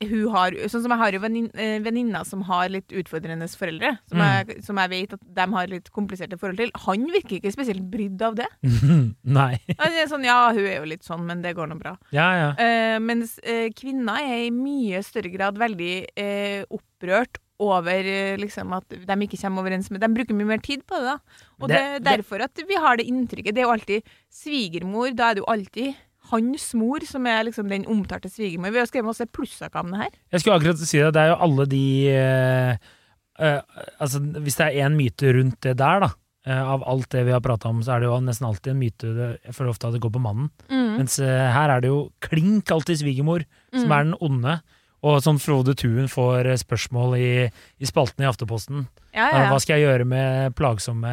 [0.01, 4.19] hun har Sånn som jeg har jo eh, venninner som har litt utfordrende foreldre, som,
[4.19, 4.27] Mm.
[4.49, 6.71] jeg, som jeg vet at de har litt kompliserte forhold til.
[6.87, 8.47] Han virker ikke spesielt brydd av det.
[9.25, 9.59] Nei.
[9.79, 11.97] Han er sånn, ja, hun er jo litt sånn, men det går nå bra.
[12.15, 12.49] Ja, ja.
[12.55, 18.71] Uh, mens uh, kvinner er i mye større grad veldig uh, opprørt over eh, liksom
[18.77, 21.43] at de ikke kommer overens med De bruker mye mer tid på det, da.
[21.59, 23.51] Og det, Det- er derfor at vi har det inntrykket.
[23.57, 25.11] Det er jo alltid svigermor.
[25.19, 25.97] Da er det jo alltid
[26.31, 28.73] hans mor som er liksom den omtalte svigermor.
[28.75, 30.15] Vi har skrevet masse plussaker om det her.
[30.33, 31.13] Jeg skulle akkurat si det.
[31.17, 31.83] Det er jo alle de
[32.19, 33.61] uh,
[34.03, 36.09] Altså, hvis det er én myte rundt det der, da,
[36.49, 38.81] eh, av alt det vi har prata om, så er det jo nesten alltid en
[38.81, 39.13] myte
[39.45, 40.49] Jeg føler ofte at det går på mannen.
[40.99, 43.95] Mens eh, her er det jo klink alltid svigermor som Mm.
[43.95, 44.57] er den onde.
[45.07, 47.31] Og sånn Frode Tuen får spørsmål i,
[47.79, 48.89] i spalten i Afteposten.
[49.15, 49.51] Ja, ja, ja.
[49.53, 51.13] Hva skal jeg gjøre med plagsomme,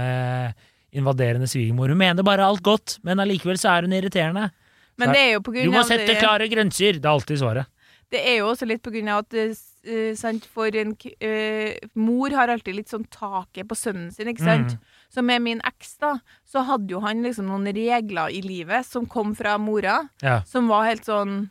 [0.98, 1.90] invaderende svigermor?
[1.94, 4.50] Hun mener bare alt godt, men allikevel så er hun irriterende.
[4.98, 7.00] Men det er jo på Du må sette det- klare grenser!
[7.00, 7.66] Det er alltid svaret.
[8.12, 12.30] det er jo også litt på grunn av at uh, sant, for en eh, Mor
[12.32, 14.76] har alltid litt sånn taket på sønnen sin, ikke sant?
[14.78, 14.94] Mm.
[15.10, 19.06] Så med min eks, da, så hadde jo han liksom noen regler i livet som
[19.06, 20.44] kom fra mora, Ja.
[20.46, 21.50] som var helt sånn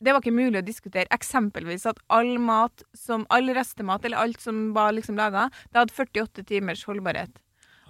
[0.00, 1.04] det var ikke mulig å diskutere.
[1.12, 5.92] Eksempelvis at all mat, som, all restemat eller alt som var liksom laga, det hadde
[5.92, 7.34] 48 timers holdbarhet.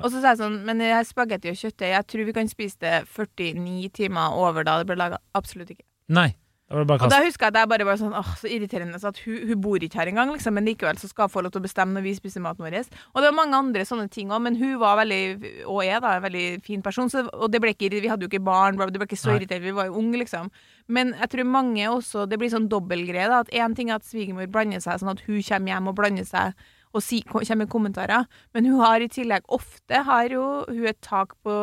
[0.00, 2.50] Og så sa jeg sånn, men det her spagetti og kjøttdeig, jeg tror vi kan
[2.50, 5.20] spise det 49 timer over da det ble laga.
[5.36, 5.86] Absolutt ikke.
[6.10, 6.30] Nei.
[6.70, 8.46] Da ble bare bare Og da husker jeg at jeg bare var sånn, åh, så
[8.46, 11.32] irriterende så at hun, hun bor ikke her engang, liksom, men likevel så skal hun
[11.32, 12.76] få lov til å bestemme når vi spiser maten vår.
[13.10, 15.18] Og det var mange andre sånne ting òg, men hun var veldig,
[15.64, 18.30] og er da, en veldig fin person, så, og det ble ikke, vi hadde jo
[18.30, 20.52] ikke barn, det ble ikke så irritert, vi var jo unge, liksom.
[20.86, 24.06] Men jeg tror mange også, det blir sånn dobbeltgreie, da, at én ting er at
[24.06, 26.54] svigermor blander seg, sånn at hun kommer hjem og blander seg
[26.92, 30.98] og si, kommer med kommentarer, men hun har i tillegg, ofte har jo hun et
[31.06, 31.54] tak på,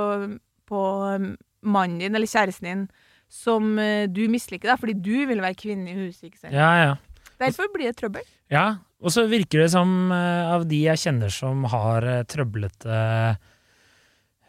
[0.70, 0.82] på
[1.18, 1.36] um,
[1.68, 2.86] mannen din, eller kjæresten din,
[3.28, 6.54] som eh, du misliker, da, fordi du vil være kvinne i huset, ikke sant?
[6.56, 6.96] Ja, ja.
[7.42, 8.24] Derfor blir det trøbbel.
[8.50, 13.02] Ja, og så virker det som eh, av de jeg kjenner som har eh, trøblete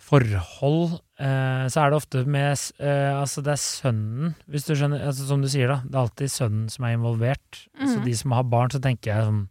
[0.08, 5.02] forhold, så er det ofte med Altså, det er sønnen, hvis du skjønner.
[5.10, 5.80] Altså, som du sier, da.
[5.84, 7.58] Det er alltid sønnen som er involvert.
[7.76, 8.04] Så Mhm.
[8.06, 9.48] de som har barn, så tenker jeg sånn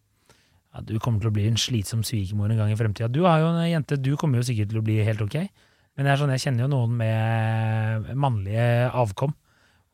[0.78, 3.10] ja, Du kommer til å bli en slitsom svigermor en gang i fremtida.
[3.10, 5.40] Du har jo en jente, du kommer jo sikkert til å bli helt ok.
[5.98, 9.34] Men jeg, er sånn, jeg kjenner jo noen med mannlige avkom.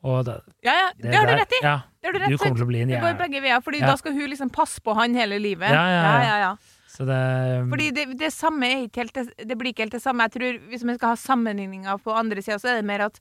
[0.04, 1.60] Det, Ja, ja, det, har du rett i!
[1.64, 3.62] Ja, Det har du rett du kommer til å bli en Det går begge veier,
[3.64, 3.86] fordi Ja.
[3.88, 5.70] da skal hun liksom passe på han hele livet.
[5.72, 6.24] Ja, ja, ja.
[6.28, 6.56] ja, ja.
[6.94, 10.02] Så det Fordi det, det samme er ikke helt det, det blir ikke helt det
[10.04, 10.28] samme.
[10.28, 13.18] Jeg tror Hvis vi skal ha sammenligninger på andre sida, så er det mer at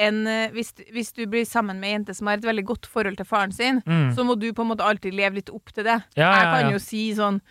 [0.00, 2.88] en, eh, hvis, hvis du blir sammen med ei jente som har et veldig godt
[2.90, 4.12] forhold til faren sin, mm.
[4.16, 5.98] så må du på en måte alltid leve litt opp til det.
[6.16, 6.70] Ja, Jeg kan ja.
[6.76, 7.42] jo si sånn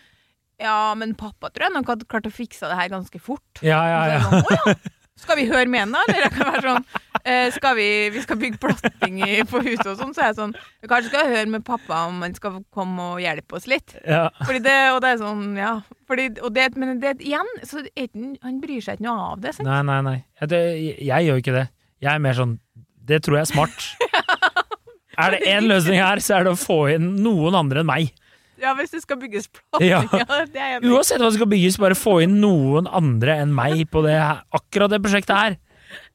[0.62, 3.62] Ja, men pappa tror jeg nok hadde klart å fikse det her ganske fort.
[3.66, 4.26] Ja, ja, er ja.
[4.26, 4.82] sånn,
[5.22, 6.02] Skal vi høre med henne, da?
[6.10, 6.86] Eller jeg kan være sånn
[7.30, 10.38] eh, skal vi, vi skal bygge platting i, på huset og sånn, så er jeg
[10.40, 10.56] sånn
[10.90, 13.94] Kanskje skal jeg høre med pappa om han skal komme og hjelpe oss litt.
[14.02, 14.30] ja.
[14.42, 15.76] Fordi det, og det er sånn, ja
[16.12, 17.86] fordi, og det, Men det igjen, så
[18.44, 19.54] han bryr seg ikke noe av det.
[19.56, 19.68] Sant?
[19.70, 20.18] Nei, nei, nei.
[20.42, 20.60] Jeg, det,
[21.00, 21.68] jeg gjør jo ikke det.
[22.02, 22.56] Jeg er mer sånn
[23.06, 23.88] Det tror jeg er smart.
[25.22, 28.14] Er det én løsning her, så er det å få inn noen andre enn meg.
[28.62, 29.90] Ja, Hvis det skal bygges platting.
[29.92, 30.00] Ja.
[30.94, 34.40] Uansett hva det skal bygges, bare få inn noen andre enn meg på det, her-
[34.56, 35.58] akkurat det prosjektet her.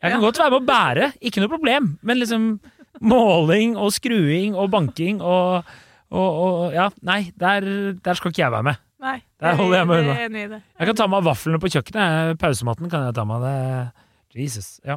[0.01, 0.23] Jeg kan Ja.
[0.25, 2.47] godt være med å bære, ikke noe problem, men liksom
[3.05, 5.69] måling og skruing og banking og,
[6.11, 7.69] og, og Ja, nei, der,
[8.01, 8.81] der skal ikke jeg være med.
[9.07, 10.61] Nei, Der holder jeg meg unna.
[10.81, 12.39] Jeg kan ta med vaflene på kjøkkenet.
[12.41, 13.45] Pausematten kan jeg ta med.
[13.45, 14.41] Det.
[14.49, 14.81] Jesus.
[14.89, 14.97] Ja.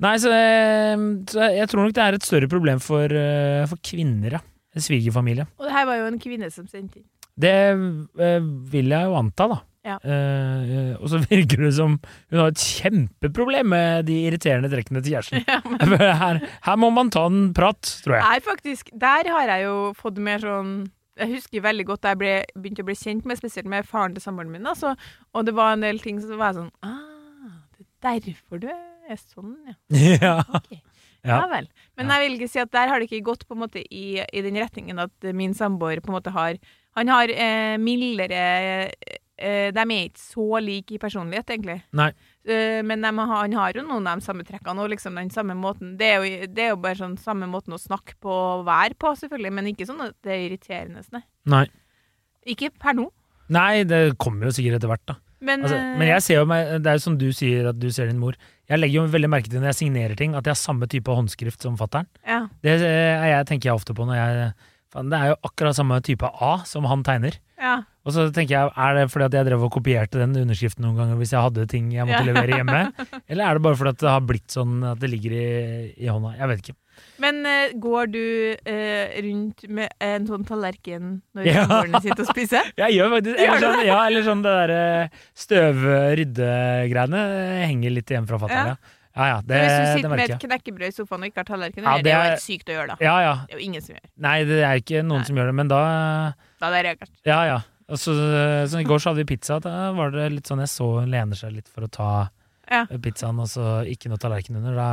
[0.00, 3.80] Nei, så, eh, så jeg tror nok det er et større problem for, eh, for
[3.84, 4.44] kvinner, ja.
[4.80, 5.48] Svigerfamilie.
[5.58, 7.08] Og det her var jo en kvinne som sendte inn.
[7.40, 9.58] Det eh, vil jeg jo anta, da.
[9.86, 9.96] Ja.
[10.04, 15.16] Eh, og så virker det som hun har et kjempeproblem med de irriterende trekkene til
[15.16, 15.44] kjæresten.
[15.48, 18.24] Ja, men her, her må man ta en prat, tror jeg.
[18.26, 20.74] Nei, faktisk, Der har jeg jo fått mer sånn
[21.20, 24.14] Jeg husker veldig godt da jeg ble, begynte å bli kjent med spesielt med faren
[24.16, 24.68] til samboeren min.
[24.68, 24.94] Altså,
[25.32, 28.78] og det var en del ting som var sånn ah, Det er derfor du er
[29.18, 29.74] sånn, ja.
[30.24, 30.34] ja.
[30.60, 30.80] Okay.
[31.20, 31.42] Ja.
[31.42, 31.46] Ja.
[31.50, 31.66] vel.
[32.00, 34.20] Men jeg vil ikke si at der har det ikke gått på en måte i,
[34.20, 36.56] i den retningen at min samboer på en måte har
[36.96, 38.38] Han har eh, mildere
[38.88, 41.78] eh, De er ikke så like i personlighet, egentlig.
[41.92, 42.10] Nei.
[42.44, 45.54] Uh, men de han har jo noen av de samme trekkene og liksom den samme
[45.56, 45.94] måten.
[46.00, 48.96] Det er, jo, det er jo bare sånn samme måten å snakke på og være
[49.00, 51.04] på, selvfølgelig, men ikke sånn at det er irriterende.
[51.06, 51.24] Sånn.
[51.52, 51.66] Nei.
[52.48, 53.06] Ikke per nå.
[53.52, 55.16] Nei, det kommer jo sikkert etter hvert, da.
[55.40, 57.78] Men, Altså, eh, men jeg ser jo meg, det er jo som du sier at
[57.80, 58.36] du ser din mor.
[58.70, 61.10] Jeg legger jo veldig merke til når jeg signerer ting, at jeg har samme type
[61.10, 62.06] håndskrift som fattern.
[62.26, 62.44] ja.
[62.62, 64.52] Det er jeg, tenker jeg ofte på når jeg
[64.90, 67.36] det er jo akkurat samme type A som han tegner.
[67.60, 67.76] ja.
[68.00, 70.96] Og så tenker jeg, er det fordi at jeg drev og kopierte den underskriften noen
[70.96, 72.32] ganger hvis jeg hadde ting jeg måtte Ja.
[72.32, 72.78] levere hjemme?
[73.30, 75.44] Eller er det bare fordi at det har blitt sånn at det ligger i,
[76.00, 76.32] i hånda?
[76.38, 76.74] Jeg vet ikke.
[77.20, 78.20] Men uh, går du
[78.56, 81.64] uh, rundt med en sånn tallerken når Ja.
[81.66, 82.70] samboerne sitter og spiser?
[82.82, 85.10] Jeg gjør faktisk eller sånn, Ja, eller sånn det derre
[85.44, 87.20] støv-rydde-greiene
[87.66, 88.96] henger litt igjen fra fatter'n, ja.
[89.20, 91.82] Ja ja, det, hvis du sitter med et knekkebrød i sofaen og ikke har tallerken,
[91.82, 92.96] Ja, det, det er jo helt sykt å gjøre, da.
[93.02, 93.32] Ja ja.
[93.48, 94.04] Det er jo ingen som gjør.
[94.22, 95.26] Nei, det er ikke noen Nei.
[95.26, 95.80] som gjør det, men da
[96.62, 97.14] Da er jeg reagert.
[97.26, 97.56] Ja ja.
[97.90, 98.14] Så,
[98.70, 99.56] så I går så hadde vi pizza.
[99.58, 102.10] Da var det litt sånn jeg så hun lener seg litt for å ta
[102.70, 102.84] Ja.
[103.02, 104.78] pizzaen, og så ikke noe tallerken under.
[104.78, 104.88] Da,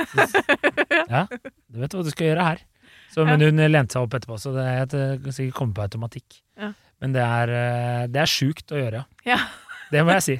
[1.14, 2.62] ja, du vet hva du skal gjøre her.
[3.10, 6.38] Så, men hun lente seg opp etterpå, så det kan sikkert komme på automatikk.
[6.60, 6.70] Ja.
[7.02, 9.40] Men det er, eh, det er sjukt å gjøre, Ja.
[9.90, 10.34] Det må jeg si.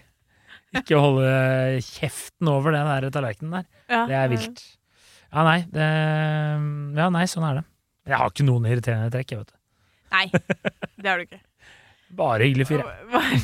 [0.79, 1.31] Ikke holde
[1.83, 3.65] kjeften over den der tallerkenen der.
[3.91, 4.61] Ja, Det er vilt.
[5.33, 5.87] Ja, nei, det,
[7.01, 7.65] ja, nei, sånn er det.
[8.07, 9.57] Jeg har ikke noen irriterende trekk, jeg, vet du.
[10.15, 10.25] Nei,
[11.03, 11.41] det har du ikke.
[12.21, 12.87] Bare hyggelig fyr.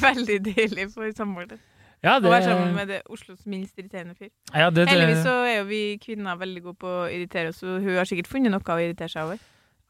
[0.04, 1.64] Veldig deilig for samboeren din
[2.06, 4.30] Ja, å være sammen med det Oslos minst irriterende fyr.
[4.52, 7.60] ja, det, det, Heldigvis så er jo vi kvinner veldig gode på å irritere oss,
[7.64, 9.42] så hun har sikkert funnet noe å irritere seg over.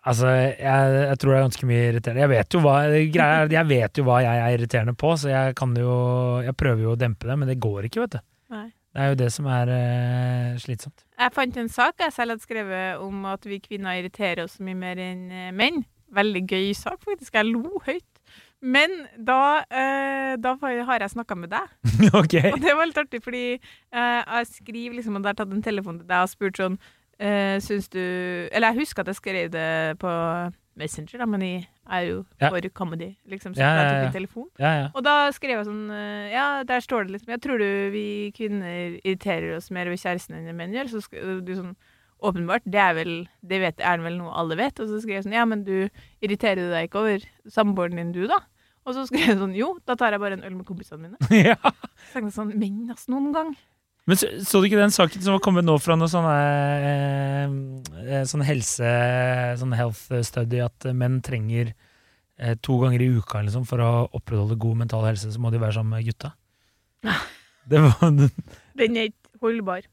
[0.06, 2.22] Altså, jeg, jeg tror det er ganske mye irriterende.
[2.22, 5.96] Jeg vet hva jeg vet jo hva jeg er irriterende på, så jeg kan jo
[6.46, 8.20] Jeg prøver jo å dempe det, men det går ikke, vet du.
[8.54, 8.68] Nei.
[8.96, 11.02] Det er jo det som er uh, slitsomt.
[11.18, 14.78] Jeg fant en sak jeg selv hadde skrevet om at vi kvinner irriterer oss mye
[14.78, 15.82] mer enn eh, menn.
[16.16, 17.34] Veldig gøy sak, faktisk.
[17.34, 18.06] Jeg lo høyt.
[18.66, 19.38] Men da,
[19.70, 21.70] eh, da har jeg snakka med deg,
[22.20, 22.34] ok.
[22.52, 26.00] og det var litt artig, fordi eh, jeg skriver liksom, og har tatt en telefon
[26.02, 26.78] til deg og spurt sånn
[27.22, 29.68] eh, Syns du Eller jeg husker at jeg skrev det
[30.02, 30.10] på
[30.76, 32.50] Messenger, da, men jeg er jo Ja.
[32.50, 34.48] for comedy, liksom, så Ja, ja, jeg tok en telefon.
[34.60, 34.88] Ja, ja.
[34.92, 38.06] Og da skrev jeg sånn eh, Ja, der står det liksom Jeg tror du vi
[38.36, 40.90] kvinner irriterer oss mer over kjæresten enn menn gjør.
[40.92, 41.06] Så
[41.46, 41.76] du sånn
[42.26, 44.78] Åpenbart, det er vel Det vet, er vel noe alle vet.
[44.82, 45.88] Og så skrev jeg sånn Ja, men du
[46.20, 48.42] irriterer du deg ikke over samboeren din, du, da?
[48.86, 51.30] Og så skrev jeg sånn Jo, da tar jeg bare en øl med kompisene mine.
[51.50, 51.58] ja.
[51.58, 53.56] Så tenkte jeg sånn Men ass, noen gang.
[54.06, 57.48] Men så, så du ikke den saken som var kommet nå fra noe sånn eh,
[58.06, 58.92] eh, helse
[59.58, 61.72] Sånn health study at menn trenger
[62.38, 65.58] eh, to ganger i uka liksom, for å opprettholde god mental helse, så må de
[65.62, 66.36] være sammen med gutta?
[67.66, 68.14] Det, var,
[68.78, 69.90] Den er ikke holdbar.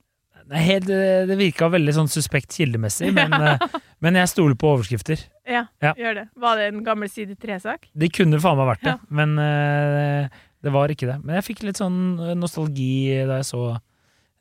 [0.49, 3.57] Det, helt, eh, det virka veldig sånn suspekt kildemessig, men, eh,
[4.03, 5.21] men jeg stoler på overskrifter.
[5.47, 5.93] Ja, Ja.
[5.93, 6.25] gjør det.
[6.35, 7.87] Var det en gammel side tre-sak?
[7.95, 8.97] Det kunne faen meg vært det, Ja.
[9.09, 10.29] men eh,
[10.63, 11.23] det var ikke det.
[11.23, 13.79] Men jeg fikk litt sånn nostalgi da jeg så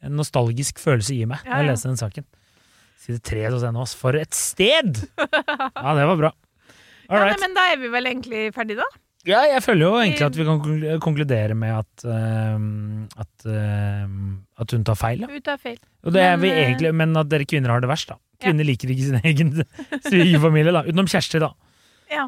[0.04, 2.24] En nostalgisk følelse i meg da jeg leste den saken.
[2.98, 4.96] Side tre hos NHO, For et sted!
[5.18, 6.30] Ja, det var bra.
[7.08, 7.38] All Ja, right.
[7.40, 8.88] men da er vi vel egentlig ferdige, da?
[9.28, 10.62] Ja, jeg føler jo egentlig at vi kan
[11.02, 12.58] konkludere med at uh,
[13.22, 14.06] at, uh,
[14.58, 15.22] at hun tar feil.
[15.22, 15.30] Ja.
[15.30, 15.78] Hun tar feil.
[16.02, 18.18] Og det er Men, vi eh, egentlig, men at dere kvinner har det verst, da.
[18.42, 19.54] Kvinner liker ikke sin egen
[20.08, 20.82] svigerfamilie, da.
[20.88, 21.52] Utenom Kjersti, da.
[22.10, 22.26] Ja.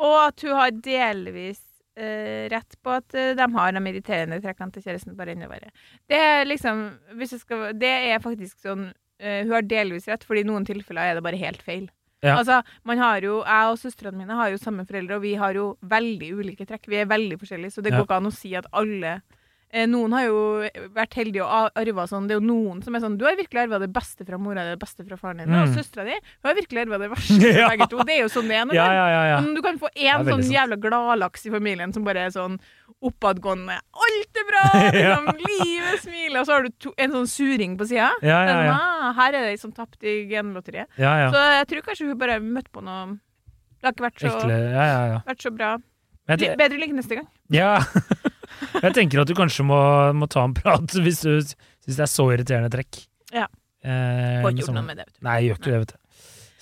[0.00, 1.60] Og at hun har delvis
[2.00, 5.74] uh, rett på at eh, de har de irriterende trekkene til kjæresten, bare enda verre.
[6.08, 6.86] Det er liksom
[7.28, 8.88] skal, Det er faktisk sånn
[9.24, 11.84] Hun har delvis rett, fordi i noen tilfeller er det bare helt feil.
[12.24, 12.38] Ja.
[12.40, 15.52] Altså, man har jo, Jeg og søstrene mine har jo samme foreldre, og vi har
[15.54, 16.88] jo veldig ulike trekk.
[16.88, 17.98] Vi er veldig forskjellige, så det Ja.
[18.00, 19.20] går ikke an å si at alle
[19.90, 20.38] Noen har jo
[20.94, 22.28] vært heldige og arva sånn.
[22.30, 24.62] Det er jo noen som er sånn Du har virkelig arva det beste fra mora
[24.62, 25.50] di, det beste fra faren din.
[25.50, 25.74] Og Mm.
[25.74, 27.98] søstera di har virkelig arva det verste fra begge to.
[28.06, 28.64] Det er jo sånn det er.
[28.70, 29.40] noen Ja, ja, ja.
[29.54, 30.54] Du kan få én sånn sant.
[30.54, 32.58] jævla gladlaks i familien som bare er sånn
[33.04, 33.76] oppadgående.
[34.06, 34.64] Alt er bra!
[34.94, 36.38] Liksom, Livet smiler.
[36.40, 38.12] Og så har du to, en sånn suring på sida.
[38.22, 38.76] Ja, ja, ja.
[38.78, 40.88] ah, her er det som tapt i genlotteriet.
[40.96, 43.18] Så jeg tror kanskje hun bare møtte på noe
[43.82, 45.74] Det har ikke vært så, vært så bra.
[46.28, 47.28] Bedre lykke neste gang.
[47.52, 47.74] ja.
[48.80, 49.78] jeg tenker at du kanskje må,
[50.16, 53.02] må ta en prat hvis du syns det er så irriterende trekk.
[53.34, 53.48] Ja.
[53.84, 55.06] Eh, Får ikke gjort sånn- noe med det.
[55.10, 55.24] vet du.
[55.26, 56.00] Nei, jeg gjør ikke det, vet du.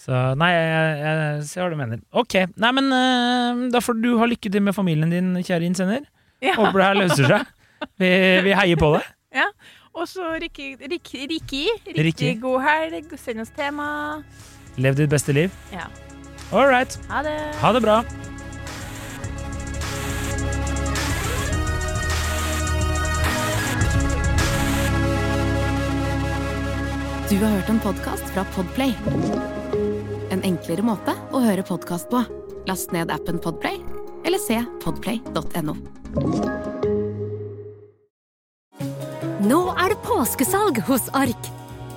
[0.03, 2.01] Så nei, jeg, jeg, ser hva du mener.
[2.19, 6.09] Ok, nei, men uh, da får du ha lykke til med familien din, kjære innsender.
[6.43, 6.57] Ja.
[6.59, 7.53] Håper det her løser seg.
[8.03, 8.11] Vi,
[8.47, 9.05] vi heier på det.
[9.93, 10.77] Og så Rikki.
[11.97, 13.13] riktig god helg.
[13.21, 14.23] Send oss tema.
[14.81, 15.53] Lev ditt beste liv.
[15.73, 15.87] Ja.
[16.53, 16.99] All right.
[17.09, 17.39] Ha det.
[17.61, 18.03] Ha det bra.
[27.33, 28.90] Du har hørt en podkast fra Podplay.
[30.35, 32.18] En enklere måte å høre podkast på.
[32.68, 33.79] Last ned appen Podplay,
[34.29, 35.73] eller se podplay.no.
[39.49, 41.49] Nå er det påskesalg hos Ark.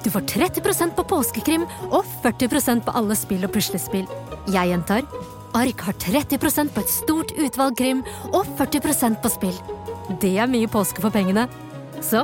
[0.06, 4.08] Du får 30% på påskekrim og 40% på alle spill og puslespill.
[4.56, 5.04] Jeg gjentar
[5.52, 9.64] Ark har 30% på et stort utvalg krim og 40% på spill.
[10.24, 11.50] Det er mye påske for pengene.
[12.00, 12.24] Så